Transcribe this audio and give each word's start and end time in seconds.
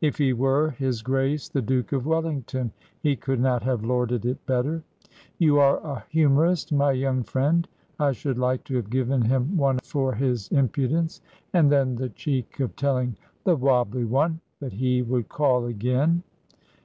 "If 0.00 0.18
he 0.18 0.32
were 0.32 0.70
his 0.70 1.00
Grace 1.00 1.48
the 1.48 1.62
Duke 1.62 1.92
of 1.92 2.06
Wellington, 2.06 2.72
he 2.98 3.14
could 3.14 3.38
not 3.38 3.62
have 3.62 3.84
lorded 3.84 4.26
it 4.26 4.44
better. 4.44 4.82
'You 5.38 5.60
are 5.60 5.76
a 5.78 6.04
humourist, 6.10 6.72
my 6.72 6.90
young 6.90 7.22
friend.' 7.22 7.68
I 8.00 8.10
should 8.10 8.36
like 8.36 8.64
to 8.64 8.74
have 8.74 8.90
given 8.90 9.22
him 9.22 9.56
one 9.56 9.78
for 9.84 10.12
his 10.12 10.48
impudence! 10.48 11.20
And 11.52 11.70
then 11.70 11.94
the 11.94 12.08
cheek 12.08 12.58
of 12.58 12.74
telling 12.74 13.14
'the 13.44 13.54
wobbly 13.54 14.04
one' 14.04 14.40
that 14.58 14.72
he 14.72 15.02
would 15.02 15.28
call 15.28 15.66
again." 15.66 16.24